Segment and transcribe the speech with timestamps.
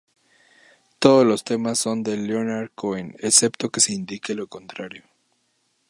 [0.97, 5.03] Todos los temas son de Leonard Cohen, excepto que se indique lo contrario.